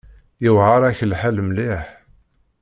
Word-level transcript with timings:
Yewɛer-ak 0.43 0.99
lḥal 1.11 1.37
mliḥ. 1.49 1.83